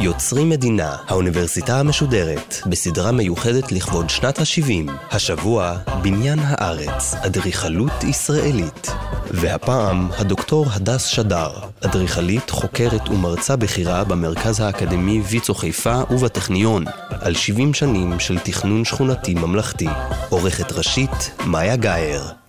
[0.00, 4.90] יוצרים מדינה, האוניברסיטה המשודרת, בסדרה מיוחדת לכבוד שנת ה-70.
[5.10, 8.90] השבוע, בניין הארץ, אדריכלות ישראלית.
[9.30, 11.50] והפעם, הדוקטור הדס שדר,
[11.80, 19.34] אדריכלית, חוקרת ומרצה בכירה במרכז האקדמי ויצו חיפה ובטכניון, על 70 שנים של תכנון שכונתי
[19.34, 19.88] ממלכתי.
[20.28, 22.39] עורכת ראשית, מאיה גאייר.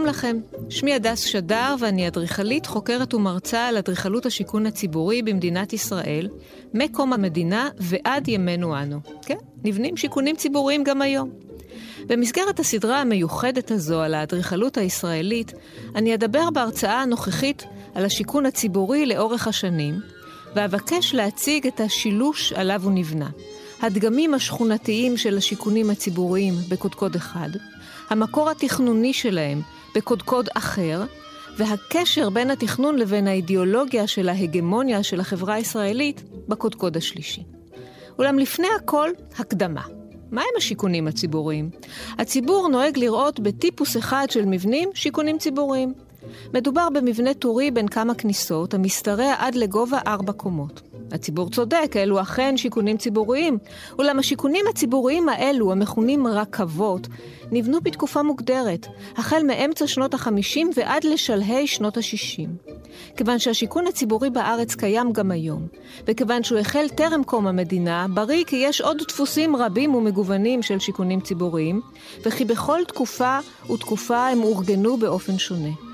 [0.00, 6.28] שלום לכם, שמי הדס שדר ואני אדריכלית, חוקרת ומרצה על אדריכלות השיכון הציבורי במדינת ישראל,
[6.74, 9.00] מקום המדינה ועד ימינו אנו.
[9.22, 11.30] כן, נבנים שיכונים ציבוריים גם היום.
[12.06, 15.52] במסגרת הסדרה המיוחדת הזו על האדריכלות הישראלית,
[15.94, 19.94] אני אדבר בהרצאה הנוכחית על השיכון הציבורי לאורך השנים,
[20.54, 23.28] ואבקש להציג את השילוש עליו הוא נבנה.
[23.80, 27.50] הדגמים השכונתיים של השיכונים הציבוריים בקודקוד אחד,
[28.10, 29.62] המקור התכנוני שלהם
[29.94, 31.04] בקודקוד אחר,
[31.58, 37.42] והקשר בין התכנון לבין האידיאולוגיה של ההגמוניה של החברה הישראלית בקודקוד השלישי.
[38.18, 39.82] אולם לפני הכל, הקדמה.
[40.30, 41.70] מהם השיכונים הציבוריים?
[42.18, 45.94] הציבור נוהג לראות בטיפוס אחד של מבנים שיכונים ציבוריים.
[46.54, 50.89] מדובר במבנה טורי בין כמה כניסות, המשתרע עד לגובה ארבע קומות.
[51.12, 53.58] הציבור צודק, אלו אכן שיכונים ציבוריים.
[53.98, 57.08] אולם השיכונים הציבוריים האלו, המכונים רכבות,
[57.52, 62.70] נבנו בתקופה מוגדרת, החל מאמצע שנות ה-50 ועד לשלהי שנות ה-60.
[63.16, 65.66] כיוון שהשיכון הציבורי בארץ קיים גם היום,
[66.06, 71.20] וכיוון שהוא החל טרם קום המדינה, בריא כי יש עוד דפוסים רבים ומגוונים של שיכונים
[71.20, 71.80] ציבוריים,
[72.26, 73.38] וכי בכל תקופה
[73.72, 75.89] ותקופה הם אורגנו באופן שונה.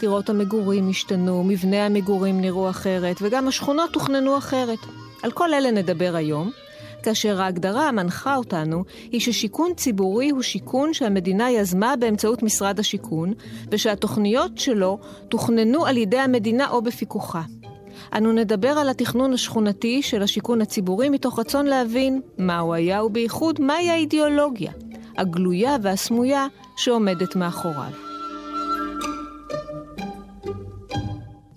[0.00, 4.78] דירות המגורים השתנו, מבנה המגורים נראו אחרת, וגם השכונות תוכננו אחרת.
[5.22, 6.50] על כל אלה נדבר היום,
[7.02, 13.32] כאשר ההגדרה המנחה אותנו היא ששיכון ציבורי הוא שיכון שהמדינה יזמה באמצעות משרד השיכון,
[13.70, 17.42] ושהתוכניות שלו תוכננו על ידי המדינה או בפיקוחה.
[18.16, 23.60] אנו נדבר על התכנון השכונתי של השיכון הציבורי מתוך רצון להבין מה הוא היה ובייחוד
[23.60, 24.72] מהי האידיאולוגיה,
[25.16, 26.46] הגלויה והסמויה
[26.76, 28.07] שעומדת מאחוריו.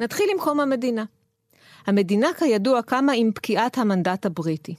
[0.01, 1.03] נתחיל עם קום המדינה.
[1.87, 4.75] המדינה כידוע קמה עם פקיעת המנדט הבריטי.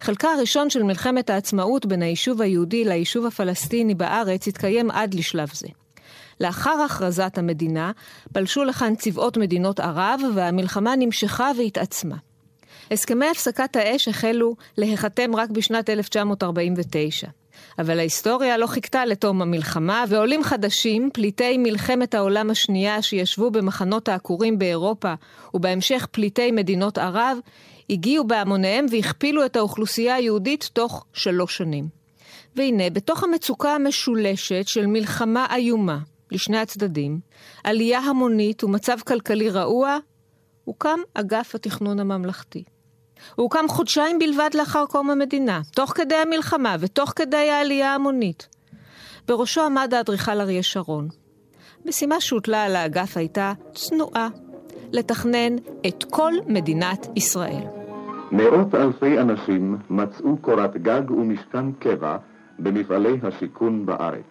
[0.00, 5.68] חלקה הראשון של מלחמת העצמאות בין היישוב היהודי ליישוב הפלסטיני בארץ התקיים עד לשלב זה.
[6.40, 7.92] לאחר הכרזת המדינה,
[8.32, 12.16] פלשו לכאן צבאות מדינות ערב, והמלחמה נמשכה והתעצמה.
[12.90, 17.28] הסכמי הפסקת האש החלו להיחתם רק בשנת 1949.
[17.78, 24.58] אבל ההיסטוריה לא חיכתה לתום המלחמה, ועולים חדשים, פליטי מלחמת העולם השנייה שישבו במחנות העקורים
[24.58, 25.14] באירופה,
[25.54, 27.38] ובהמשך פליטי מדינות ערב,
[27.90, 31.88] הגיעו בהמוניהם והכפילו את האוכלוסייה היהודית תוך שלוש שנים.
[32.56, 35.98] והנה, בתוך המצוקה המשולשת של מלחמה איומה
[36.32, 37.20] לשני הצדדים,
[37.64, 39.98] עלייה המונית ומצב כלכלי רעוע,
[40.64, 42.64] הוקם אגף התכנון הממלכתי.
[43.34, 48.48] הוא הוקם חודשיים בלבד לאחר קום המדינה, תוך כדי המלחמה ותוך כדי העלייה ההמונית.
[49.28, 51.08] בראשו עמד האדריכל אריה שרון.
[51.84, 54.28] משימה שהוטלה על האגף הייתה צנועה,
[54.92, 57.62] לתכנן את כל מדינת ישראל.
[58.32, 62.16] מאות אלפי אנשים מצאו קורת גג ומשכן קבע
[62.58, 64.24] במפעלי השיכון בארץ.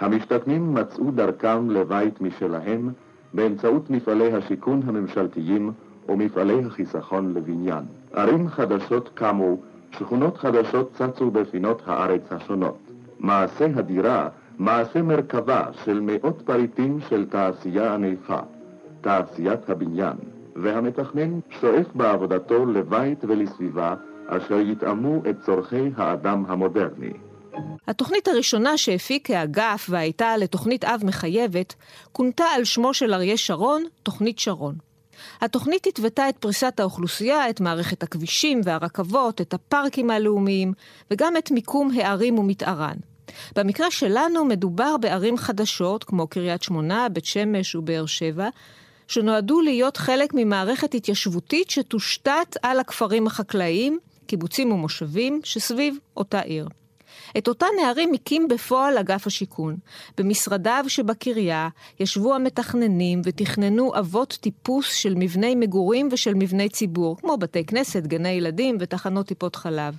[0.00, 2.92] המשתכנים מצאו דרכם לבית משלהם
[3.34, 5.72] באמצעות מפעלי השיכון הממשלתיים
[6.12, 7.84] ומפעלי החיסכון לבניין.
[8.12, 9.56] ערים חדשות קמו,
[9.98, 12.78] שכונות חדשות צצו בפינות הארץ השונות.
[13.18, 14.28] מעשה הדירה,
[14.58, 18.38] מעשה מרכבה של מאות פריטים של תעשייה ענפה,
[19.00, 20.16] תעשיית הבניין,
[20.56, 23.94] והמתכנן שואף בעבודתו לבית ולסביבה
[24.26, 27.12] אשר יתאמו את צורכי האדם המודרני.
[27.88, 31.74] התוכנית הראשונה שהפיק האגף והייתה לתוכנית אב מחייבת,
[32.12, 34.74] כונתה על שמו של אריה שרון, תוכנית שרון.
[35.40, 40.72] התוכנית התוותה את פריסת האוכלוסייה, את מערכת הכבישים והרכבות, את הפארקים הלאומיים,
[41.10, 42.96] וגם את מיקום הערים ומתארן.
[43.56, 48.48] במקרה שלנו מדובר בערים חדשות, כמו קריית שמונה, בית שמש ובאר שבע,
[49.08, 56.68] שנועדו להיות חלק ממערכת התיישבותית שתושתת על הכפרים החקלאיים, קיבוצים ומושבים, שסביב אותה עיר.
[57.38, 59.76] את אותן נערים הקים בפועל אגף השיכון.
[60.18, 61.68] במשרדיו שבקריה
[62.00, 68.28] ישבו המתכננים ותכננו אבות טיפוס של מבני מגורים ושל מבני ציבור, כמו בתי כנסת, גני
[68.28, 69.96] ילדים ותחנות טיפות חלב.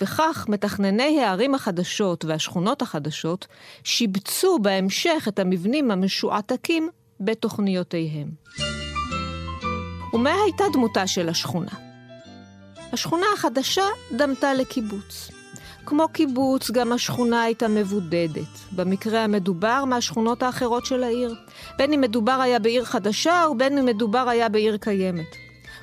[0.00, 3.46] וכך מתכנני הערים החדשות והשכונות החדשות
[3.84, 6.88] שיבצו בהמשך את המבנים המשועתקים
[7.20, 8.30] בתוכניותיהם.
[10.12, 11.72] ומה הייתה דמותה של השכונה?
[12.92, 15.35] השכונה החדשה דמתה לקיבוץ.
[15.86, 18.58] כמו קיבוץ, גם השכונה הייתה מבודדת.
[18.72, 21.34] במקרה המדובר מהשכונות האחרות של העיר.
[21.78, 25.36] בין אם מדובר היה בעיר חדשה, ובין אם מדובר היה בעיר קיימת.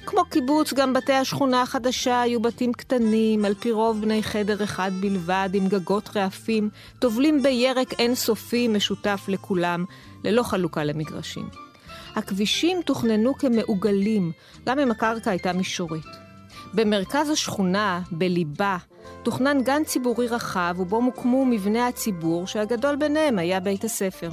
[0.05, 4.91] כמו קיבוץ, גם בתי השכונה החדשה היו בתים קטנים, על פי רוב בני חדר אחד
[5.01, 6.69] בלבד, עם גגות רעפים,
[6.99, 9.85] טובלים בירק אינסופי משותף לכולם,
[10.23, 11.49] ללא חלוקה למגרשים.
[12.15, 14.31] הכבישים תוכננו כמעוגלים,
[14.65, 16.05] גם אם הקרקע הייתה מישורית.
[16.73, 18.77] במרכז השכונה, בליבה,
[19.23, 24.29] תוכנן גן ציבורי רחב, ובו מוקמו מבני הציבור, שהגדול ביניהם היה בית הספר.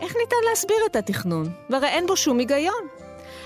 [0.00, 1.52] איך ניתן להסביר את התכנון?
[1.70, 2.84] והרי אין בו שום היגיון.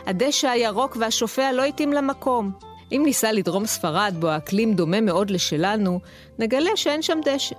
[0.06, 2.52] הדשא הירוק והשופע לא התאים למקום.
[2.92, 6.00] אם ניסע לדרום ספרד, בו האקלים דומה מאוד לשלנו,
[6.38, 7.54] נגלה שאין שם דשא.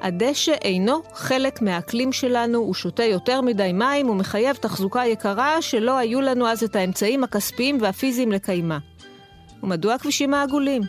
[0.00, 6.20] הדשא אינו חלק מהאקלים שלנו, הוא שותה יותר מדי מים ומחייב תחזוקה יקרה שלא היו
[6.20, 8.78] לנו אז את האמצעים הכספיים והפיזיים לקיימה.
[9.62, 10.82] ומדוע הכבישים העגולים?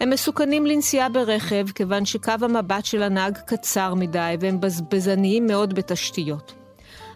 [0.00, 6.52] הם מסוכנים לנסיעה ברכב, כיוון שקו המבט של הנהג קצר מדי והם בזבזניים מאוד בתשתיות.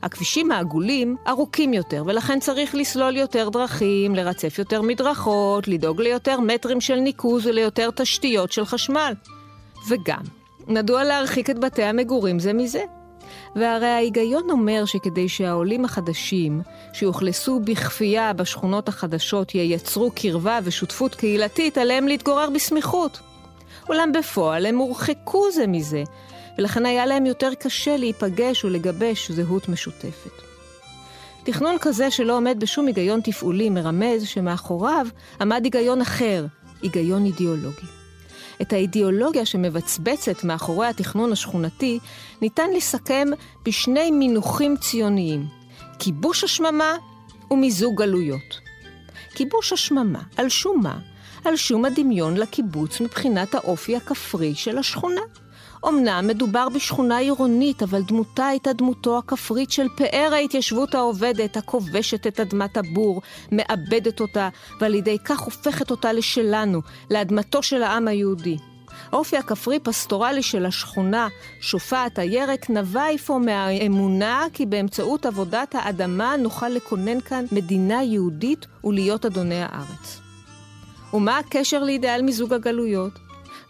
[0.03, 6.81] הכבישים העגולים ארוכים יותר, ולכן צריך לסלול יותר דרכים, לרצף יותר מדרכות, לדאוג ליותר מטרים
[6.81, 9.13] של ניקוז וליותר תשתיות של חשמל.
[9.89, 10.23] וגם,
[10.69, 12.85] מדוע להרחיק את בתי המגורים זה מזה?
[13.57, 16.63] והרי ההיגיון אומר שכדי שהעולים החדשים,
[16.93, 23.21] שיאוכלסו בכפייה בשכונות החדשות, ייצרו קרבה ושותפות קהילתית, עליהם להתגורר בסמיכות.
[23.89, 26.03] אולם בפועל הם הורחקו זה מזה,
[26.59, 30.43] ולכן היה להם יותר קשה להיפגש ולגבש זהות משותפת.
[31.45, 35.07] תכנון כזה שלא עומד בשום היגיון תפעולי מרמז שמאחוריו
[35.41, 36.47] עמד היגיון אחר,
[36.83, 37.94] היגיון אידיאולוגי.
[38.63, 41.99] את האידיאולוגיה שמבצבצת מאחורי התכנון השכונתי
[42.43, 43.29] ניתן לסכם
[43.65, 45.47] בשני מינוחים ציוניים,
[45.99, 46.97] כיבוש השממה
[47.51, 48.61] ומיזוג גלויות.
[49.35, 50.99] כיבוש השממה, על שום מה?
[51.45, 55.21] על שום הדמיון לקיבוץ מבחינת האופי הכפרי של השכונה.
[55.89, 62.41] אמנם מדובר בשכונה עירונית, אבל דמותה הייתה דמותו הכפרית של פאר ההתיישבות העובדת, הכובשת את
[62.41, 63.23] אדמת הבור,
[63.53, 64.49] מאבדת אותה,
[64.81, 68.57] ועל ידי כך הופכת אותה לשלנו, לאדמתו של העם היהודי.
[69.13, 71.29] האופי הכפרי פסטורלי של השכונה,
[71.61, 79.27] שופעת הירק, נבע אפוא מהאמונה כי באמצעות עבודת האדמה נוכל לכונן כאן מדינה יהודית ולהיות
[79.27, 80.21] אדוני הארץ.
[81.15, 83.24] ומה הקשר לאידאל מיזוג הגלויות?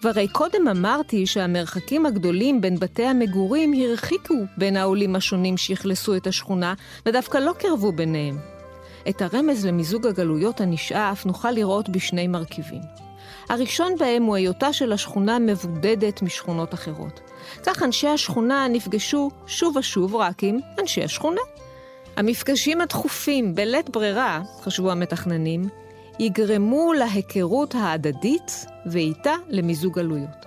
[0.05, 6.75] והרי קודם אמרתי שהמרחקים הגדולים בין בתי המגורים הרחיקו בין העולים השונים שאכלסו את השכונה,
[7.07, 8.39] ודווקא לא קרבו ביניהם.
[9.09, 12.81] את הרמז למיזוג הגלויות הנשאף נוכל לראות בשני מרכיבים.
[13.49, 17.21] הראשון בהם הוא היותה של השכונה מבודדת משכונות אחרות.
[17.67, 21.41] כך אנשי השכונה נפגשו שוב ושוב רק עם אנשי השכונה.
[22.17, 25.69] המפגשים הדחופים בלית ברירה, חשבו המתכננים,
[26.19, 30.47] יגרמו להיכרות ההדדית ואיתה למיזוג עלויות.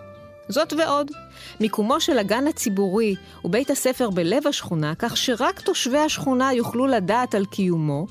[0.49, 1.11] זאת ועוד,
[1.59, 3.15] מיקומו של הגן הציבורי
[3.45, 8.05] ובית הספר בלב השכונה, כך שרק תושבי השכונה יוכלו לדעת על קיומו,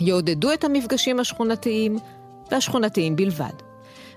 [0.00, 1.98] יעודדו את המפגשים השכונתיים,
[2.50, 3.52] והשכונתיים בלבד.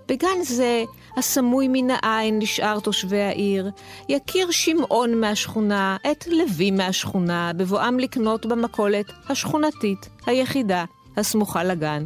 [0.08, 0.84] בגן זה,
[1.18, 3.72] הסמוי מן העין לשאר תושבי העיר,
[4.10, 10.86] יכיר שמעון מהשכונה את לוי מהשכונה, בבואם לקנות במכולת השכונתית, היחידה,
[11.18, 12.04] הסמוכה לגן.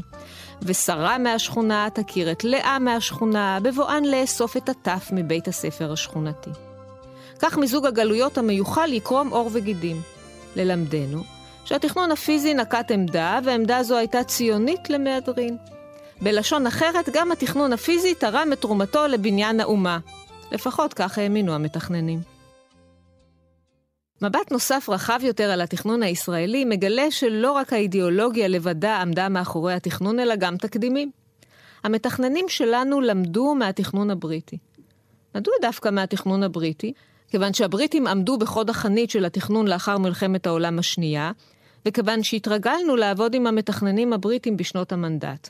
[0.62, 6.50] ושרה מהשכונה תכיר את לאה מהשכונה, בבואן לאסוף את הטף מבית הספר השכונתי.
[7.40, 10.02] כך מיזוג הגלויות המיוחל יקרום עור וגידים.
[10.56, 11.24] ללמדנו
[11.66, 15.58] שהתכנון הפיזי נקט עמדה, ועמדה זו הייתה ציונית למהדרין.
[16.22, 20.00] בלשון אחרת, גם התכנון הפיזי תרם את תרומתו לבניין האומה.
[20.52, 22.33] לפחות כך האמינו המתכננים.
[24.24, 30.20] מבט נוסף רחב יותר על התכנון הישראלי מגלה שלא רק האידיאולוגיה לבדה עמדה מאחורי התכנון,
[30.20, 31.12] אלא גם תקדימים.
[31.84, 34.58] המתכננים שלנו למדו מהתכנון הבריטי.
[35.36, 36.94] מדוע דווקא מהתכנון הבריטי?
[37.30, 41.32] כיוון שהבריטים עמדו בחוד החנית של התכנון לאחר מלחמת העולם השנייה,
[41.86, 45.50] וכיוון שהתרגלנו לעבוד עם המתכננים הבריטים בשנות המנדט.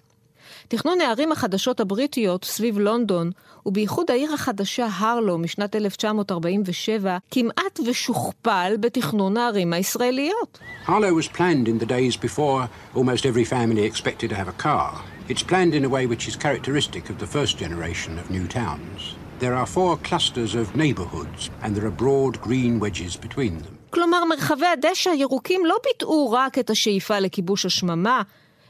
[0.68, 3.32] תכנון הערים החדשות הבריטיות סביב לונדון,
[3.66, 10.60] ובייחוד העיר החדשה הרלו משנת 1947, כמעט ושוכפל בתכנון הערים הישראליות.
[10.86, 15.02] Harlow was planned in the days before almost every family expected to have a car.
[15.30, 19.16] It's planned in a way which is characteristic of the first generation of new towns.
[19.40, 23.74] There are four clusters of neighborhoods, and there are broad green wedges between them.
[23.90, 28.22] כלומר, מרחבי הדשא הירוקים לא ביטאו רק את השאיפה לכיבוש השממה,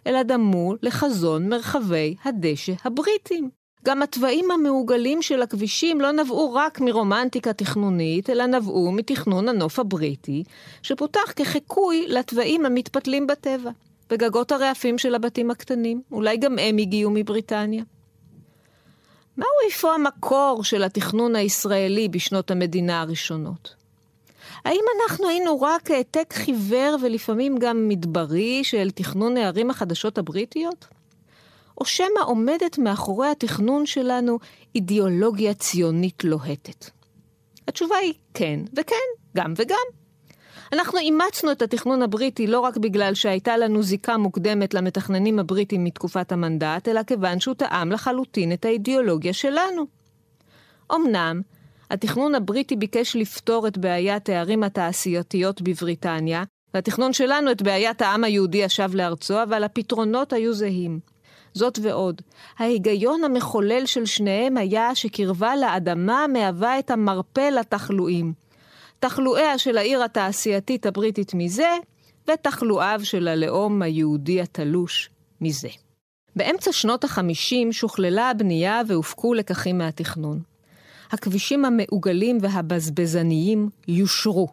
[0.08, 3.50] אלא דמו לחזון מרחבי הדשא הבריטים.
[3.86, 10.44] גם התוואים המעוגלים של הכבישים לא נבעו רק מרומנטיקה תכנונית, אלא נבעו מתכנון הנוף הבריטי,
[10.82, 13.72] שפותח כחיקוי לתוואים המתפתלים בטבע.
[14.12, 17.84] וגגות הרעפים של הבתים הקטנים, אולי גם הם הגיעו מבריטניה.
[19.38, 23.83] מהו איפה המקור של התכנון הישראלי בשנות המדינה הראשונות?
[24.66, 30.88] האם אנחנו היינו רק העתק חיוור ולפעמים גם מדברי של תכנון הערים החדשות הבריטיות?
[31.78, 34.40] או שמא עומדת מאחורי התכנון שלנו
[34.76, 36.86] אידיאולוגיה ציונית לוהטת?
[37.68, 38.96] התשובה היא כן וכן,
[39.38, 40.04] גם וגם.
[40.74, 46.32] אנחנו אימצנו את התכנון הבריטי לא רק בגלל שהייתה לנו זיקה מוקדמת למתכננים הבריטים מתקופת
[46.32, 49.86] המנדט, אלא כיוון שהוא טעם לחלוטין את האידיאולוגיה שלנו.
[50.96, 51.42] אמנם,
[51.94, 58.64] התכנון הבריטי ביקש לפתור את בעיית הערים התעשייתיות בבריטניה, והתכנון שלנו את בעיית העם היהודי
[58.64, 61.00] השב לארצו, אבל הפתרונות היו זהים.
[61.54, 62.22] זאת ועוד,
[62.58, 68.34] ההיגיון המחולל של שניהם היה שקרבה לאדמה מהווה את המרפא לתחלואים.
[69.00, 71.70] תחלואיה של העיר התעשייתית הבריטית מזה,
[72.28, 75.10] ותחלואיו של הלאום היהודי התלוש
[75.42, 75.70] מזה.
[76.36, 80.53] באמצע שנות החמישים שוכללה הבנייה והופקו לקחים מהתכנון.
[81.14, 84.48] הכבישים המעוגלים והבזבזניים יושרו.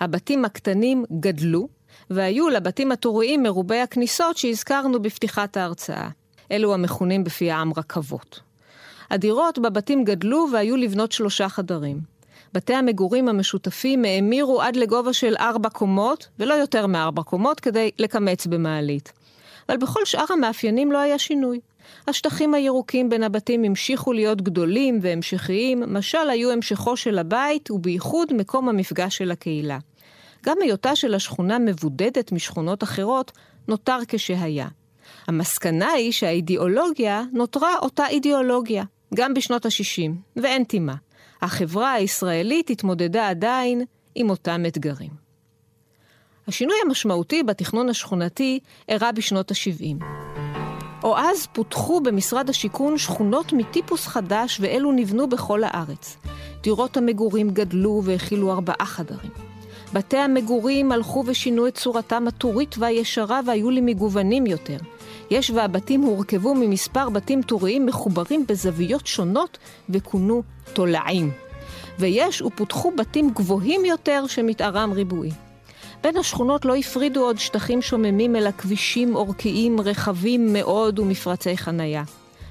[0.00, 1.68] הבתים הקטנים גדלו,
[2.10, 6.08] והיו לבתים הטוריים מרובי הכניסות שהזכרנו בפתיחת ההרצאה.
[6.52, 8.40] אלו המכונים בפי העם רכבות.
[9.10, 12.00] הדירות בבתים גדלו והיו לבנות שלושה חדרים.
[12.54, 18.46] בתי המגורים המשותפים האמירו עד לגובה של ארבע קומות, ולא יותר מארבע קומות, כדי לקמץ
[18.46, 19.12] במעלית.
[19.68, 21.60] אבל בכל שאר המאפיינים לא היה שינוי.
[22.08, 28.68] השטחים הירוקים בין הבתים המשיכו להיות גדולים והמשכיים, משל היו המשכו של הבית, ובייחוד מקום
[28.68, 29.78] המפגש של הקהילה.
[30.46, 33.32] גם היותה של השכונה מבודדת משכונות אחרות,
[33.68, 34.68] נותר כשהיה.
[35.26, 38.84] המסקנה היא שהאידיאולוגיה נותרה אותה אידיאולוגיה,
[39.14, 40.94] גם בשנות ה-60, ואין טימה.
[41.42, 43.84] החברה הישראלית התמודדה עדיין
[44.14, 45.10] עם אותם אתגרים.
[46.48, 48.58] השינוי המשמעותי בתכנון השכונתי
[48.88, 50.21] אירע בשנות ה-70.
[51.02, 56.16] או אז פותחו במשרד השיכון שכונות מטיפוס חדש ואלו נבנו בכל הארץ.
[56.62, 59.30] דירות המגורים גדלו והכילו ארבעה חדרים.
[59.92, 64.78] בתי המגורים הלכו ושינו את צורתם הטורית והישרה והיו למגוונים יותר.
[65.30, 69.58] יש והבתים הורכבו ממספר בתים טוריים מחוברים בזוויות שונות
[69.90, 70.42] וכונו
[70.72, 71.30] תולעים.
[71.98, 75.30] ויש ופותחו בתים גבוהים יותר שמתארם ריבועי.
[76.02, 82.02] בין השכונות לא הפרידו עוד שטחים שוממים אלא כבישים אורכיים רחבים מאוד ומפרצי חנייה.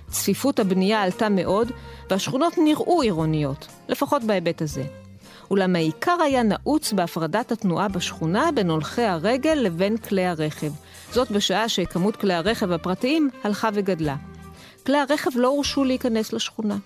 [0.09, 1.71] צפיפות הבנייה עלתה מאוד,
[2.09, 4.83] והשכונות נראו עירוניות, לפחות בהיבט הזה.
[5.51, 10.71] אולם העיקר היה נעוץ בהפרדת התנועה בשכונה בין הולכי הרגל לבין כלי הרכב.
[11.11, 14.15] זאת בשעה שכמות כלי הרכב הפרטיים הלכה וגדלה.
[14.85, 16.77] כלי הרכב לא הורשו להיכנס לשכונה.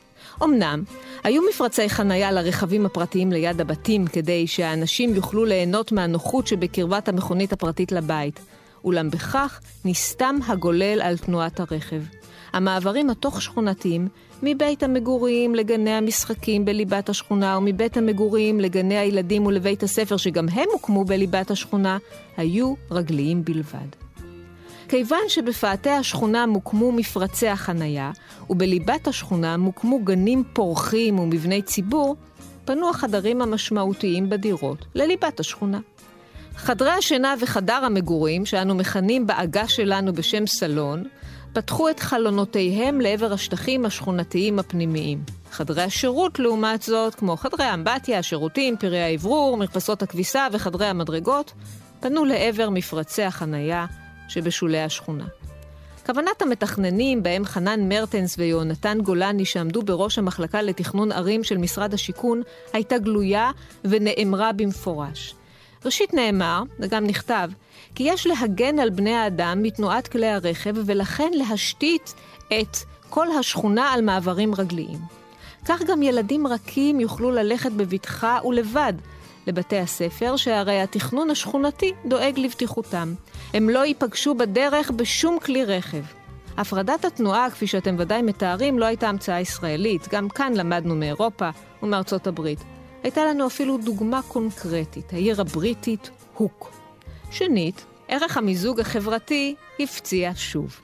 [0.44, 0.84] אמנם,
[1.24, 7.91] היו מפרצי חנייה לרכבים הפרטיים ליד הבתים כדי שהאנשים יוכלו ליהנות מהנוחות שבקרבת המכונית הפרטית
[7.91, 8.39] לבית,
[8.84, 12.01] אולם בכך נסתם הגולל על תנועת הרכב.
[12.53, 14.08] המעברים התוך-שכונתיים,
[14.44, 21.05] מבית המגורים לגני המשחקים בליבת השכונה, ומבית המגורים לגני הילדים ולבית הספר, שגם הם הוקמו
[21.05, 21.98] בליבת השכונה,
[22.38, 24.04] היו רגליים בלבד.
[24.89, 28.12] כיוון שבפאתי השכונה מוקמו מפרצי החנייה,
[28.50, 32.15] ובליבת השכונה מוקמו גנים פורחים ומבני ציבור,
[32.65, 35.80] פנו החדרים המשמעותיים בדירות לליבת השכונה.
[36.56, 41.04] חדרי השינה וחדר המגורים, שאנו מכנים בעגה שלנו בשם סלון,
[41.54, 45.24] פתחו את חלונותיהם לעבר השטחים השכונתיים הפנימיים.
[45.51, 51.54] חדרי השירות, לעומת זאת, כמו חדרי האמבטיה, השירותים, פראי האוורור, מרפסות הכביסה וחדרי המדרגות,
[52.00, 53.86] פנו לעבר מפרצי החנייה
[54.27, 55.25] שבשולי השכונה.
[56.05, 62.41] כוונת המתכננים, בהם חנן מרטנס ויהונתן גולני, שעמדו בראש המחלקה לתכנון ערים של משרד השיכון,
[62.74, 63.51] הייתה גלויה
[63.84, 65.36] ונאמרה במפורש.
[65.86, 67.50] ראשית נאמר, וגם נכתב,
[67.96, 72.13] כי יש להגן על בני האדם מתנועת כלי הרכב, ולכן להשתית
[72.48, 72.77] את
[73.10, 75.00] כל השכונה על מעברים רגליים.
[75.65, 78.94] כך גם ילדים רכים יוכלו ללכת בבטחה ולבד
[79.48, 83.14] לבתי הספר, שהרי התכנון השכונתי דואג לבטיחותם.
[83.54, 86.04] הם לא ייפגשו בדרך בשום כלי רכב.
[86.58, 90.08] הפרדת התנועה, כפי שאתם ודאי מתארים, לא הייתה המצאה ישראלית.
[90.12, 91.50] גם כאן למדנו מאירופה
[91.84, 92.60] ומארצות הברית.
[93.04, 96.72] הייתה לנו אפילו דוגמה קונקרטית, העיר הבריטית הוק.
[97.32, 100.82] שנית, ערך המיזוג החברתי הפציע שוב.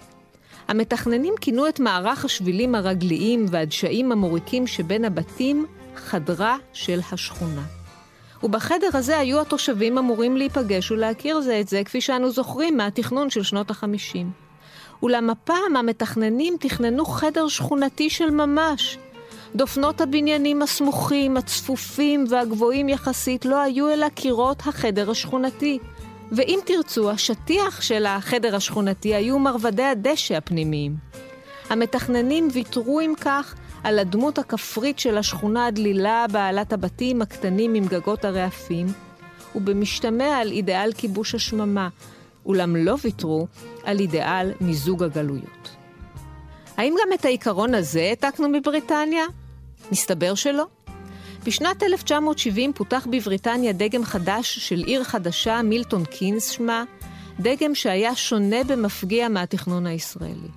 [0.68, 5.66] המתכננים כינו את מערך השבילים הרגליים והדשאים המוריקים שבין הבתים
[5.96, 7.81] חדרה של השכונה.
[8.44, 13.44] ובחדר הזה היו התושבים אמורים להיפגש ולהכיר זה את זה, כפי שאנו זוכרים מהתכנון של
[13.44, 14.32] שנות החמישים.
[15.04, 18.98] אולם הפעם המתכננים תכננו חדר שכונתי של ממש.
[19.56, 25.80] דופנות הבניינים הסמוכים, הצפופים והגבוהים יחסית לא היו אלא קירות החדר השכונתי.
[26.32, 30.96] ואם תרצו, השטיח של החדר השכונתי היו מרבדי הדשא הפנימיים.
[31.70, 38.26] המתכננים ויתרו אם כך על הדמות הכפרית של השכונה הדלילה בעלת הבתים הקטנים עם גגות
[38.26, 38.88] הרעפים,
[39.56, 41.90] ובמשתמע על אידיאל כיבוש השממה,
[42.46, 43.48] אולם לא ויתרו
[43.84, 45.76] על אידיאל מיזוג הגלויות.
[46.78, 49.24] האם גם את העיקרון הזה העתקנו מבריטניה?
[49.92, 50.66] מסתבר שלא.
[51.46, 56.84] בשנת 1970 פותח בבריטניה דגם חדש של עיר חדשה, מילטון קינס שמה,
[57.40, 60.50] דגם שהיה שונה במפגיע מהתכנון הישראלי.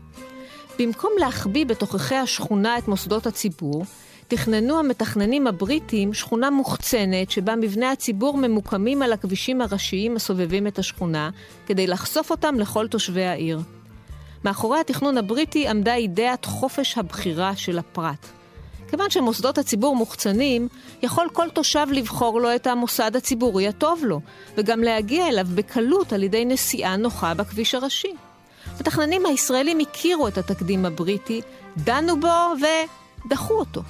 [0.78, 3.84] במקום להחביא בתוככי השכונה את מוסדות הציבור,
[4.28, 11.30] תכננו המתכננים הבריטים שכונה מוחצנת שבה מבני הציבור ממוקמים על הכבישים הראשיים הסובבים את השכונה,
[11.66, 13.60] כדי לחשוף אותם לכל תושבי העיר.
[14.44, 18.26] מאחורי התכנון הבריטי עמדה אידאת חופש הבחירה של הפרט.
[18.90, 20.68] כיוון שמוסדות הציבור מוחצנים,
[21.02, 24.20] יכול כל תושב לבחור לו את המוסד הציבורי הטוב לו,
[24.56, 28.14] וגם להגיע אליו בקלות על ידי נסיעה נוחה בכביש הראשי.
[28.76, 31.40] המתכננים הישראלים הכירו את התקדים הבריטי,
[31.76, 32.28] דנו בו
[33.26, 33.82] ודחו אותו.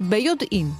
[0.00, 0.70] ביודעין.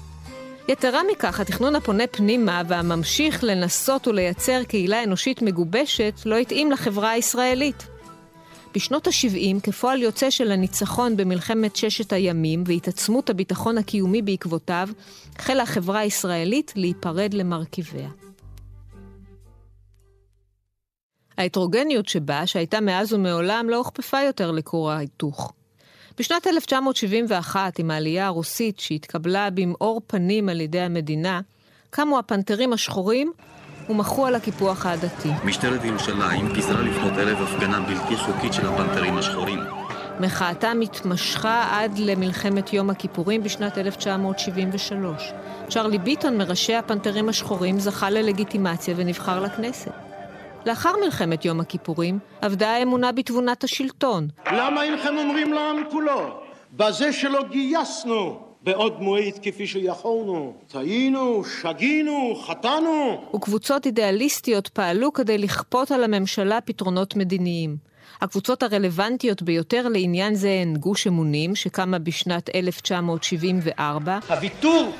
[0.68, 7.86] יתרה מכך, התכנון הפונה פנימה והממשיך לנסות ולייצר קהילה אנושית מגובשת לא התאים לחברה הישראלית.
[8.74, 14.88] בשנות ה-70, כפועל יוצא של הניצחון במלחמת ששת הימים והתעצמות הביטחון הקיומי בעקבותיו,
[15.38, 18.08] החלה החברה הישראלית להיפרד למרכיביה.
[21.40, 25.52] ההטרוגניות שבה, שהייתה מאז ומעולם, לא הוכפפה יותר לכור ההיתוך.
[26.18, 31.40] בשנת 1971, עם העלייה הרוסית שהתקבלה במאור פנים על ידי המדינה,
[31.90, 33.32] קמו הפנתרים השחורים
[33.88, 35.28] ומחו על הקיפוח העדתי.
[35.44, 39.58] משטרת ירושלים פיזרה לפנות ערב הפגנה בלתי חוקית של הפנתרים השחורים.
[40.20, 45.32] מחאתם התמשכה עד למלחמת יום הכיפורים בשנת 1973.
[45.68, 50.09] צ'רלי ביטון, מראשי הפנתרים השחורים, זכה ללגיטימציה ונבחר לכנסת.
[50.66, 54.28] לאחר מלחמת יום הכיפורים, אבדה האמונה בתבונת השלטון.
[54.46, 56.40] למה אינכם אומרים לעם כולו?
[56.76, 60.54] בזה שלא גייסנו בעוד מועד כפי שיכולנו.
[60.68, 63.24] טעינו, שגינו, חטאנו.
[63.36, 67.76] וקבוצות אידיאליסטיות פעלו כדי לכפות על הממשלה פתרונות מדיניים.
[68.20, 74.18] הקבוצות הרלוונטיות ביותר לעניין זה הן גוש אמונים, שקמה בשנת 1974.
[74.28, 74.92] הוויתור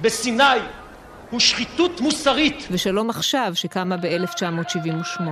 [0.00, 0.42] בסיני
[1.30, 2.68] הוא שחיתות מוסרית.
[2.70, 5.22] ושלום עכשיו, שקמה ב-1978.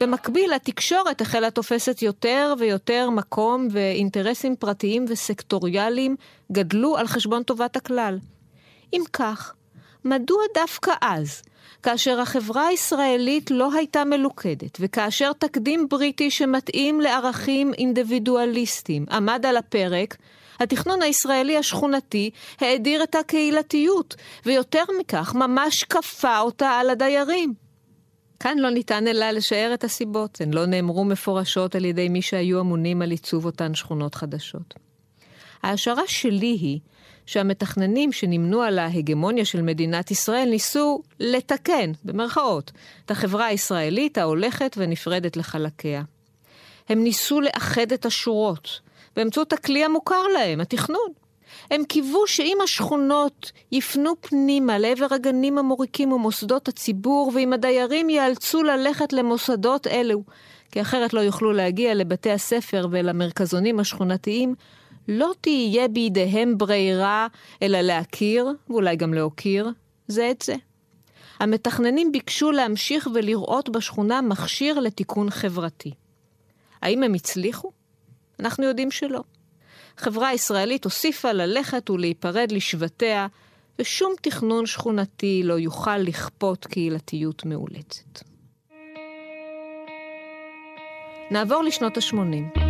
[0.00, 6.16] במקביל, התקשורת החלה תופסת יותר ויותר מקום ואינטרסים פרטיים וסקטוריאליים
[6.52, 8.18] גדלו על חשבון טובת הכלל.
[8.92, 9.54] אם כך,
[10.04, 11.42] מדוע דווקא אז,
[11.82, 20.16] כאשר החברה הישראלית לא הייתה מלוכדת, וכאשר תקדים בריטי שמתאים לערכים אינדיבידואליסטיים עמד על הפרק,
[20.60, 24.14] התכנון הישראלי השכונתי האדיר את הקהילתיות,
[24.46, 27.54] ויותר מכך, ממש כפה אותה על הדיירים.
[28.40, 32.60] כאן לא ניתן אלא לשער את הסיבות, הן לא נאמרו מפורשות על ידי מי שהיו
[32.60, 34.74] אמונים על עיצוב אותן שכונות חדשות.
[35.62, 36.80] ההשערה שלי היא
[37.26, 42.72] שהמתכננים שנמנו על ההגמוניה של מדינת ישראל ניסו לתקן, במרכאות,
[43.04, 46.02] את החברה הישראלית ההולכת ונפרדת לחלקיה.
[46.88, 48.80] הם ניסו לאחד את השורות
[49.16, 51.08] באמצעות הכלי המוכר להם, התכנון.
[51.70, 59.12] הם קיוו שאם השכונות יפנו פנימה לעבר הגנים המוריקים ומוסדות הציבור, ואם הדיירים ייאלצו ללכת
[59.12, 60.22] למוסדות אלו,
[60.72, 64.54] כי אחרת לא יוכלו להגיע לבתי הספר ולמרכזונים השכונתיים,
[65.08, 67.26] לא תהיה בידיהם ברירה
[67.62, 69.68] אלא להכיר, ואולי גם להוקיר,
[70.08, 70.54] זה את זה.
[71.40, 75.90] המתכננים ביקשו להמשיך ולראות בשכונה מכשיר לתיקון חברתי.
[76.82, 77.70] האם הם הצליחו?
[78.40, 79.20] אנחנו יודעים שלא.
[79.96, 83.26] חברה ישראלית הוסיפה ללכת ולהיפרד לשבטיה,
[83.78, 88.22] ושום תכנון שכונתי לא יוכל לכפות קהילתיות מאולצת.
[91.30, 92.60] נעבור לשנות ה-80.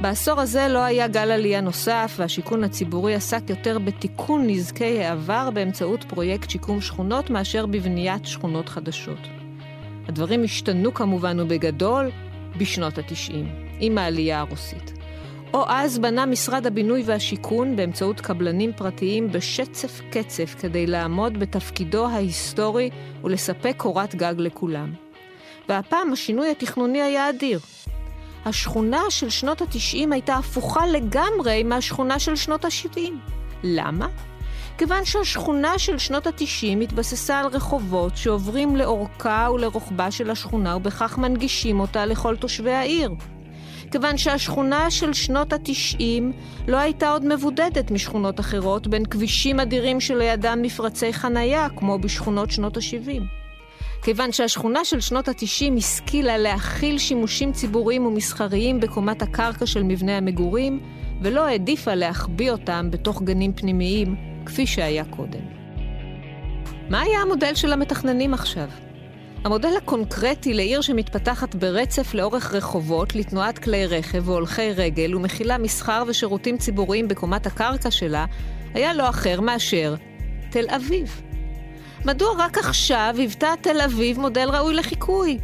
[0.00, 6.04] בעשור הזה לא היה גל עלייה נוסף, והשיכון הציבורי עסק יותר בתיקון נזקי העבר באמצעות
[6.04, 9.18] פרויקט שיקום שכונות מאשר בבניית שכונות חדשות.
[10.08, 12.10] הדברים השתנו כמובן ובגדול
[12.58, 14.92] בשנות ה-90, עם העלייה הרוסית.
[15.54, 22.90] או אז בנה משרד הבינוי והשיכון באמצעות קבלנים פרטיים בשצף קצף כדי לעמוד בתפקידו ההיסטורי
[23.24, 24.92] ולספק קורת גג לכולם.
[25.68, 27.60] והפעם השינוי התכנוני היה אדיר.
[28.44, 32.98] השכונה של שנות ה-90 הייתה הפוכה לגמרי מהשכונה של שנות ה-70.
[33.62, 34.08] למה?
[34.78, 41.80] כיוון שהשכונה של שנות ה-90 התבססה על רחובות שעוברים לאורכה ולרוחבה של השכונה ובכך מנגישים
[41.80, 43.10] אותה לכל תושבי העיר.
[43.90, 46.32] כיוון שהשכונה של שנות התשעים
[46.68, 52.76] לא הייתה עוד מבודדת משכונות אחרות בין כבישים אדירים שלידם מפרצי חנייה, כמו בשכונות שנות
[52.76, 53.22] השבעים.
[54.02, 60.80] כיוון שהשכונה של שנות ה-90 השכילה להכיל שימושים ציבוריים ומסחריים בקומת הקרקע של מבנה המגורים,
[61.22, 65.40] ולא העדיפה להחביא אותם בתוך גנים פנימיים, כפי שהיה קודם.
[66.90, 68.68] מה היה המודל של המתכננים עכשיו?
[69.44, 76.58] המודל הקונקרטי לעיר שמתפתחת ברצף לאורך רחובות לתנועת כלי רכב והולכי רגל ומכילה מסחר ושירותים
[76.58, 78.24] ציבוריים בקומת הקרקע שלה,
[78.74, 79.94] היה לא אחר מאשר
[80.50, 81.22] תל אביב.
[82.04, 85.38] מדוע רק עכשיו היוותה תל אביב מודל ראוי לחיקוי?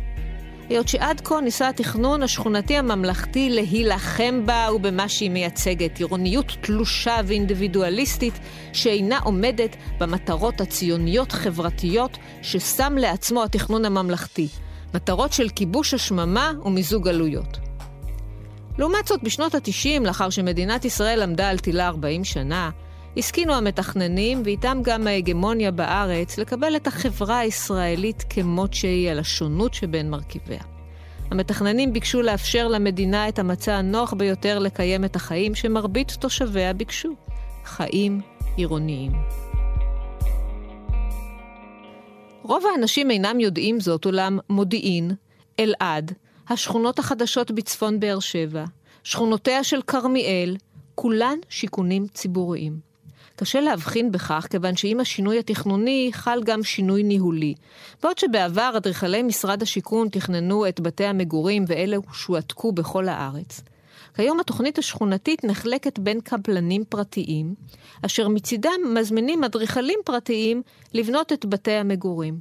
[0.68, 8.35] היות שעד כה ניסה התכנון השכונתי הממלכתי להילחם בה ובמה שהיא מייצגת, עירוניות תלושה ואינדיבידואליסטית
[8.72, 14.48] שאינה עומדת במטרות הציוניות-חברתיות ששם לעצמו התכנון הממלכתי,
[14.94, 17.59] מטרות של כיבוש השממה ומיזוג עלויות.
[18.79, 22.70] לעומת זאת, בשנות ה-90, לאחר שמדינת ישראל עמדה על תילה 40 שנה,
[23.16, 30.11] הסכינו המתכננים, ואיתם גם ההגמוניה בארץ, לקבל את החברה הישראלית כמות שהיא, על השונות שבין
[30.11, 30.62] מרכיביה.
[31.31, 37.14] המתכננים ביקשו לאפשר למדינה את המצע הנוח ביותר לקיים את החיים שמרבית תושביה ביקשו,
[37.64, 38.20] חיים
[38.57, 39.12] עירוניים.
[42.42, 45.11] רוב האנשים אינם יודעים זאת, אולם מודיעין,
[45.61, 46.12] אלעד,
[46.48, 48.64] השכונות החדשות בצפון באר שבע,
[49.05, 50.57] שכונותיה של כרמיאל,
[50.94, 52.94] כולן שיכונים ציבוריים.
[53.37, 57.55] קשה להבחין בכך, כיוון שעם השינוי התכנוני חל גם שינוי ניהולי.
[58.03, 63.61] בעוד שבעבר אדריכלי משרד השיכון תכננו את בתי המגורים ואלה שועתקו בכל הארץ.
[64.16, 67.55] כיום התוכנית השכונתית נחלקת בין קבלנים פרטיים,
[68.07, 70.62] אשר מצידם מזמינים אדריכלים פרטיים
[70.94, 72.38] לבנות את בתי המגורים.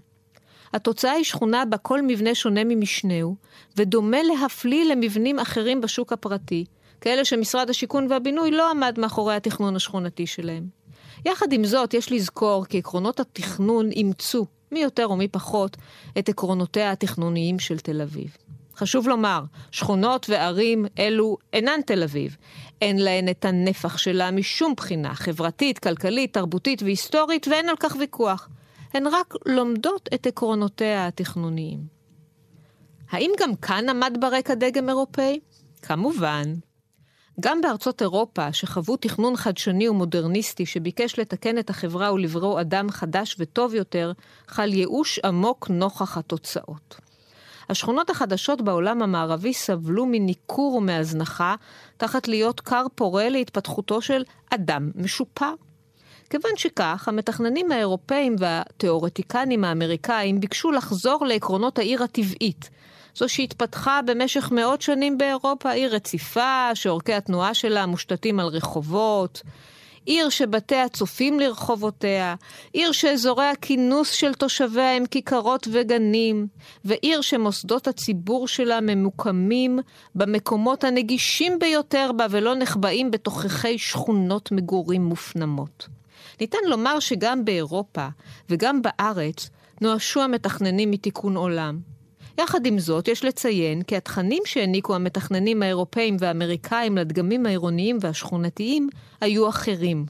[0.74, 3.36] התוצאה היא שכונה בה כל מבנה שונה ממשנהו,
[3.78, 6.66] ודומה להפליא למבנים אחרים בשוק הפרטי,
[7.02, 10.83] כאלה שמשרד השיכון והבינוי לא עמד מאחורי התכנון השכונתי שלהם.
[11.26, 15.78] יחד עם זאת, יש לזכור כי עקרונות התכנון אימצו, מי יותר ומי פחות,
[16.20, 18.38] את עקרונותיה התכנוניים של תל אביב.
[18.76, 22.38] חשוב לומר, שכונות וערים אלו אינן תל אביב.
[22.82, 28.50] אין להן את הנפח שלה משום בחינה, חברתית, כלכלית, תרבותית והיסטורית, ואין על כך ויכוח.
[28.94, 31.80] הן רק לומדות את עקרונותיה התכנוניים.
[33.12, 35.40] האם גם כאן עמד ברקע דגם אירופאי?
[35.82, 36.54] כמובן.
[37.40, 43.74] גם בארצות אירופה, שחוו תכנון חדשני ומודרניסטי שביקש לתקן את החברה ולברוא אדם חדש וטוב
[43.74, 44.12] יותר,
[44.48, 46.96] חל ייאוש עמוק נוכח התוצאות.
[47.70, 51.56] השכונות החדשות בעולם המערבי סבלו מניכור ומהזנחה,
[51.98, 55.54] תחת להיות כר פורה להתפתחותו של אדם משופר.
[56.30, 62.70] כיוון שכך, המתכננים האירופאים והתיאורטיקנים האמריקאים ביקשו לחזור לעקרונות העיר הטבעית,
[63.16, 69.42] זו שהתפתחה במשך מאות שנים באירופה, עיר רציפה, שאורכי התנועה שלה מושתתים על רחובות,
[70.06, 72.36] עיר שבתיה צופים לרחובותיה,
[72.74, 76.48] עיר שאזורי הכינוס של תושביה הם כיכרות וגנים,
[76.86, 79.80] ועיר שמוסדות הציבור שלה ממוקמים
[80.16, 85.88] במקומות הנגישים ביותר בה ולא נחבאים בתוככי שכונות מגורים מופנמות.
[86.42, 88.08] ניתן לומר שגם באירופה
[88.50, 89.50] וגם בארץ
[89.82, 91.93] נואשו המתכננים מתיקון עולם.
[92.38, 98.90] יחד עם זאת, יש לציין כי התכנים שהעניקו המתכננים האירופאים והאמריקאים לדגמים העירוניים והשכונתיים
[99.22, 100.06] היו אחרים.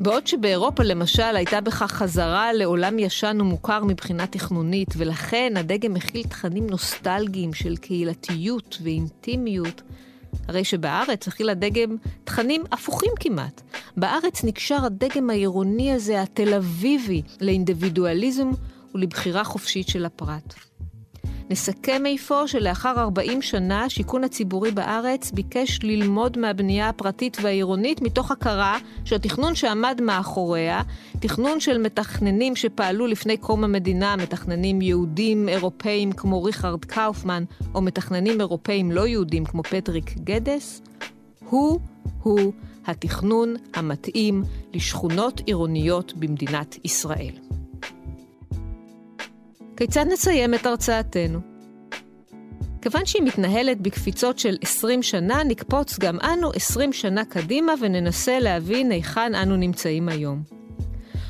[0.00, 6.66] בעוד שבאירופה למשל הייתה בכך חזרה לעולם ישן ומוכר מבחינה תכנונית, ולכן הדגם מכיל תכנים
[6.66, 9.82] נוסטלגיים של קהילתיות ואינטימיות,
[10.48, 13.62] הרי שבארץ הכיל הדגם תכנים הפוכים כמעט.
[13.96, 18.50] בארץ נקשר הדגם העירוני הזה, התל אביבי, לאינדיבידואליזם
[18.94, 20.54] ולבחירה חופשית של הפרט.
[21.50, 28.78] נסכם איפה שלאחר 40 שנה השיכון הציבורי בארץ ביקש ללמוד מהבנייה הפרטית והעירונית מתוך הכרה
[29.04, 30.82] שהתכנון שעמד מאחוריה,
[31.20, 38.40] תכנון של מתכננים שפעלו לפני קום המדינה, מתכננים יהודים אירופאים כמו ריכרד קאופמן, או מתכננים
[38.40, 40.82] אירופאים לא יהודים כמו פטריק גדס,
[41.48, 42.52] הוא-הוא
[42.86, 44.42] התכנון המתאים
[44.74, 47.32] לשכונות עירוניות במדינת ישראל.
[49.76, 51.38] כיצד נסיים את הרצאתנו?
[52.82, 58.90] כיוון שהיא מתנהלת בקפיצות של 20 שנה, נקפוץ גם אנו 20 שנה קדימה וננסה להבין
[58.90, 60.42] היכן אנו נמצאים היום.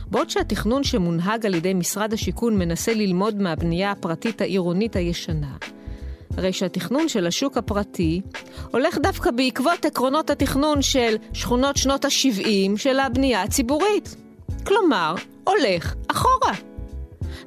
[0.07, 5.57] בעוד שהתכנון שמונהג על ידי משרד השיכון מנסה ללמוד מהבנייה הפרטית העירונית הישנה,
[6.37, 8.21] הרי שהתכנון של השוק הפרטי
[8.73, 14.17] הולך דווקא בעקבות עקרונות התכנון של שכונות שנות ה-70 של הבנייה הציבורית.
[14.67, 16.74] כלומר, הולך אחורה.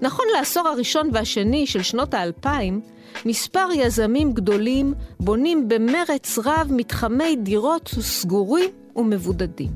[0.02, 2.82] נכון לעשור הראשון והשני של שנות האלפיים,
[3.26, 9.72] מספר יזמים גדולים בונים במרץ רב מתחמי דירות סגורים ומבודדים.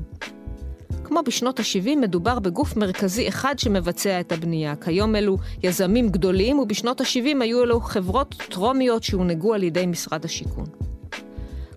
[1.04, 4.76] כמו בשנות ה-70 מדובר בגוף מרכזי אחד שמבצע את הבנייה.
[4.76, 10.66] כיום אלו יזמים גדולים, ובשנות ה-70 היו אלו חברות טרומיות שהונהגו על ידי משרד השיכון.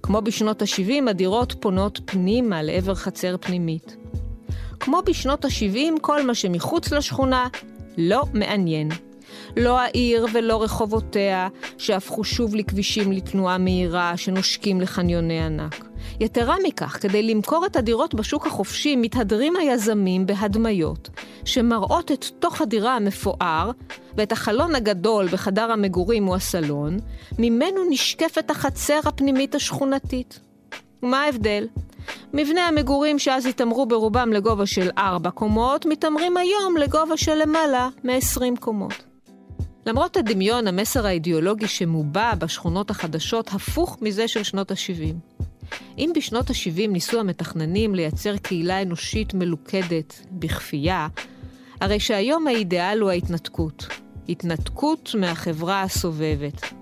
[0.03, 3.97] כמו בשנות ה-70, הדירות פונות פנימה לעבר חצר פנימית.
[4.79, 7.47] כמו בשנות ה-70, כל מה שמחוץ לשכונה
[7.97, 8.89] לא מעניין.
[9.57, 15.85] לא העיר ולא רחובותיה, שהפכו שוב לכבישים לתנועה מהירה, שנושקים לחניוני ענק.
[16.19, 21.09] יתרה מכך, כדי למכור את הדירות בשוק החופשי, מתהדרים היזמים בהדמיות,
[21.45, 23.71] שמראות את תוך הדירה המפואר,
[24.17, 26.97] ואת החלון הגדול בחדר המגורים או הסלון,
[27.39, 30.39] ממנו נשקפת החצר הפנימית השכונתית.
[31.03, 31.67] ומה ההבדל?
[32.37, 38.59] מבנה המגורים שאז התעמרו ברובם לגובה של ארבע קומות, מתעמרים היום לגובה של למעלה מ-20
[38.59, 38.93] קומות.
[39.85, 45.39] למרות הדמיון, המסר האידיאולוגי שמובע בשכונות החדשות הפוך מזה של שנות ה-70.
[45.97, 51.07] אם בשנות ה-70 ניסו המתכננים לייצר קהילה אנושית מלוכדת, בכפייה,
[51.81, 53.87] הרי שהיום האידיאל הוא ההתנתקות.
[54.29, 56.73] התנתקות מהחברה הסובבת.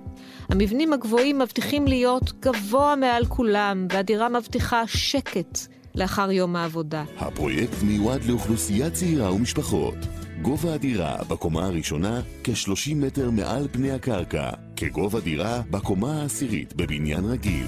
[0.54, 5.60] המבנים הגבוהים מבטיחים להיות גבוה מעל כולם, והדירה מבטיחה שקט
[5.96, 7.04] לאחר יום העבודה.
[7.18, 9.96] הפרויקט מיועד לאוכלוסייה צעירה ומשפחות.
[10.42, 17.68] גובה הדירה בקומה הראשונה כ-30 מטר מעל פני הקרקע, כגובה דירה בקומה העשירית בבניין רגיל.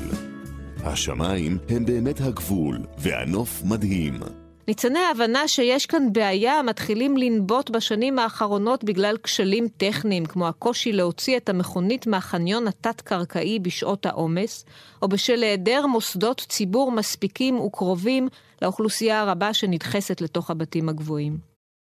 [0.84, 4.45] השמיים הם באמת הגבול, והנוף מדהים.
[4.68, 11.38] ניצני ההבנה שיש כאן בעיה מתחילים לנבוט בשנים האחרונות בגלל כשלים טכניים, כמו הקושי להוציא
[11.38, 14.66] את המכונית מהחניון התת-קרקעי בשעות העומס,
[15.02, 18.28] או בשל היעדר מוסדות ציבור מספיקים וקרובים
[18.62, 21.38] לאוכלוסייה הרבה שנדחסת לתוך הבתים הגבוהים.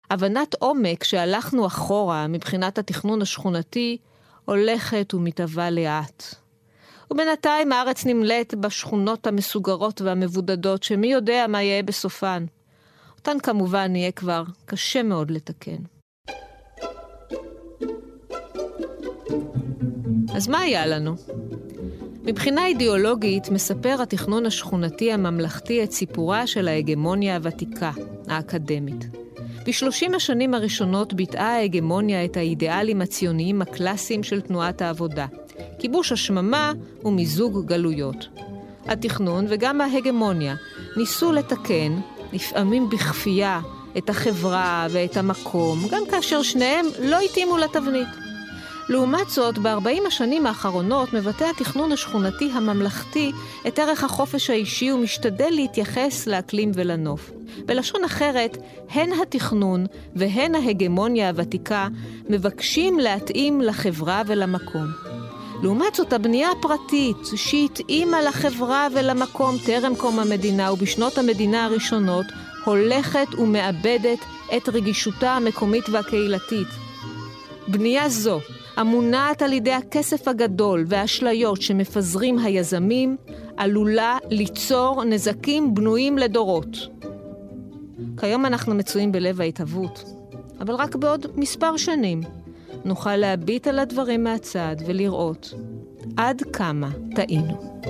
[0.10, 3.98] הבנת עומק שהלכנו אחורה מבחינת התכנון השכונתי
[4.46, 6.24] הולכת ומתהווה לאט.
[7.12, 12.46] ובינתיים הארץ נמלאת בשכונות המסוגרות והמבודדות, שמי יודע מה יהיה בסופן.
[13.22, 15.78] אותן כמובן יהיה כבר קשה מאוד לתקן.
[20.36, 21.16] אז מה היה לנו?
[22.24, 27.92] מבחינה אידיאולוגית מספר התכנון השכונתי הממלכתי את סיפורה של ההגמוניה הוותיקה,
[28.28, 29.08] האקדמית.
[29.66, 35.26] בשלושים השנים הראשונות ביטאה ההגמוניה את האידיאלים הציוניים הקלאסיים של תנועת העבודה.
[35.80, 38.28] כיבוש השממה ומיזוג גלויות.
[38.86, 40.56] התכנון וגם ההגמוניה
[40.98, 42.00] ניסו לתקן,
[42.34, 43.62] לפעמים בכפייה,
[43.98, 48.08] את החברה ואת המקום, גם כאשר שניהם לא התאימו לתבנית.
[48.90, 53.32] לעומת זאת, ב-40 השנים האחרונות מבטא התכנון השכונתי הממלכתי
[53.68, 57.32] את ערך החופש האישי ומשתדל להתייחס לאקלים ולנוף.
[57.66, 58.58] בלשון אחרת,
[58.90, 61.88] הן התכנון והן ההגמוניה הוותיקה
[62.30, 65.11] מבקשים להתאים לחברה ולמקום.
[65.62, 72.26] לעומת זאת, הבנייה הפרטית, שהתאימה לחברה ולמקום טרם קום המדינה ובשנות המדינה הראשונות,
[72.66, 74.20] הולכת ומאבדת
[74.58, 76.68] את רגישותה המקומית והקהילתית.
[77.68, 78.40] בנייה זו,
[78.76, 83.18] המונעת על ידי הכסף הגדול והאשליות שמפזרים היזמים,
[83.58, 86.78] עלולה ליצור נזקים בנויים לדורות.
[88.20, 90.04] כיום אנחנו מצויים בלב ההתהוות,
[90.60, 92.22] אבל רק בעוד מספר שנים
[92.86, 95.54] נוכל להביט על הדברים מהצד ולראות
[96.18, 97.82] עד כמה טעינו.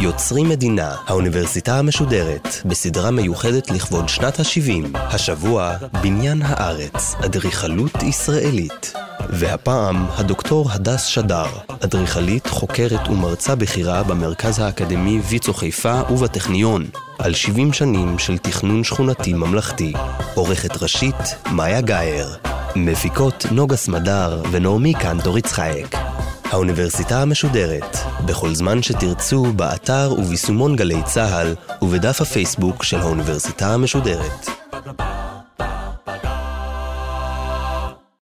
[0.00, 8.99] יוצרים מדינה, האוניברסיטה המשודרת, בסדרה מיוחדת לכבוד שנת ה-70, השבוע בניין הארץ, אדריכלות ישראלית.
[9.32, 11.46] והפעם הדוקטור הדס שדר,
[11.84, 16.86] אדריכלית, חוקרת ומרצה בכירה במרכז האקדמי ויצו חיפה ובטכניון,
[17.18, 19.92] על 70 שנים של תכנון שכונתי ממלכתי.
[20.34, 22.28] עורכת ראשית, מאיה גאייר.
[22.76, 25.96] מפיקות נוגה סמדר ונעמי קנטור יצחייק.
[26.44, 34.59] האוניברסיטה המשודרת, בכל זמן שתרצו, באתר וביישומון גלי צה"ל ובדף הפייסבוק של האוניברסיטה המשודרת.